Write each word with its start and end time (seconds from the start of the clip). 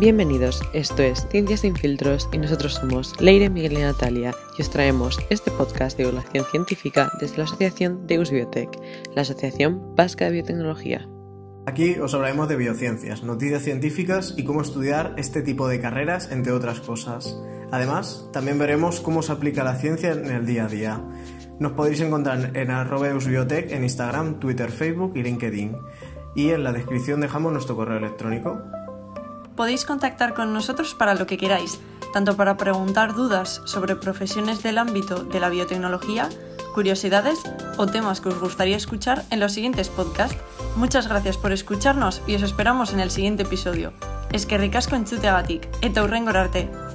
Bienvenidos, 0.00 0.62
esto 0.72 1.02
es 1.02 1.28
Ciencias 1.28 1.60
sin 1.60 1.76
filtros 1.76 2.26
y 2.32 2.38
nosotros 2.38 2.76
somos 2.76 3.20
Leire, 3.20 3.50
Miguel 3.50 3.74
y 3.74 3.82
Natalia 3.82 4.34
y 4.56 4.62
os 4.62 4.70
traemos 4.70 5.18
este 5.28 5.50
podcast 5.50 5.98
de 5.98 6.04
divulgación 6.04 6.46
científica 6.46 7.12
desde 7.20 7.36
la 7.36 7.44
Asociación 7.44 8.06
Deus 8.06 8.30
Biotech, 8.30 8.70
la 9.14 9.20
Asociación 9.20 9.94
Vasca 9.96 10.24
de 10.24 10.30
Biotecnología. 10.30 11.06
Aquí 11.66 11.98
os 11.98 12.14
hablaremos 12.14 12.48
de 12.48 12.56
biociencias, 12.56 13.22
noticias 13.22 13.62
científicas 13.62 14.32
y 14.38 14.44
cómo 14.44 14.62
estudiar 14.62 15.12
este 15.18 15.42
tipo 15.42 15.68
de 15.68 15.82
carreras, 15.82 16.32
entre 16.32 16.52
otras 16.52 16.80
cosas. 16.80 17.38
Además, 17.70 18.26
también 18.32 18.58
veremos 18.58 19.02
cómo 19.02 19.20
se 19.20 19.32
aplica 19.32 19.64
la 19.64 19.74
ciencia 19.74 20.12
en 20.12 20.30
el 20.30 20.46
día 20.46 20.64
a 20.64 20.68
día. 20.68 21.04
Nos 21.58 21.72
podéis 21.72 22.00
encontrar 22.00 22.56
en 22.56 22.70
arroba 22.70 23.12
Biotech 23.12 23.70
en 23.70 23.82
Instagram, 23.82 24.40
Twitter, 24.40 24.70
Facebook 24.70 25.12
y 25.14 25.22
LinkedIn. 25.22 25.76
Y 26.34 26.52
en 26.52 26.64
la 26.64 26.72
descripción 26.72 27.20
dejamos 27.20 27.52
nuestro 27.52 27.76
correo 27.76 27.98
electrónico. 27.98 28.62
Podéis 29.60 29.84
contactar 29.84 30.32
con 30.32 30.54
nosotros 30.54 30.94
para 30.94 31.14
lo 31.14 31.26
que 31.26 31.36
queráis, 31.36 31.78
tanto 32.14 32.34
para 32.34 32.56
preguntar 32.56 33.14
dudas 33.14 33.60
sobre 33.66 33.94
profesiones 33.94 34.62
del 34.62 34.78
ámbito 34.78 35.22
de 35.22 35.38
la 35.38 35.50
biotecnología, 35.50 36.30
curiosidades 36.72 37.38
o 37.76 37.84
temas 37.86 38.22
que 38.22 38.30
os 38.30 38.40
gustaría 38.40 38.78
escuchar 38.78 39.22
en 39.28 39.38
los 39.38 39.52
siguientes 39.52 39.90
podcasts. 39.90 40.38
Muchas 40.76 41.08
gracias 41.08 41.36
por 41.36 41.52
escucharnos 41.52 42.22
y 42.26 42.36
os 42.36 42.42
esperamos 42.42 42.94
en 42.94 43.00
el 43.00 43.10
siguiente 43.10 43.42
episodio. 43.42 43.92
Es 44.32 44.46
que 44.46 44.56
ricasco 44.56 44.96
entzute 44.96 45.28
eta 45.82 46.00
arte. 46.00 46.89